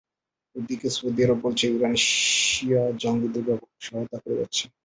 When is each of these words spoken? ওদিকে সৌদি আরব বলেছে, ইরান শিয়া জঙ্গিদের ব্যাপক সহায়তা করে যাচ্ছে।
ওদিকে 0.55 0.87
সৌদি 0.97 1.19
আরব 1.25 1.37
বলেছে, 1.43 1.65
ইরান 1.67 1.93
শিয়া 2.05 2.83
জঙ্গিদের 3.01 3.43
ব্যাপক 3.47 3.69
সহায়তা 3.81 4.17
করে 4.17 4.35
যাচ্ছে। 4.39 4.63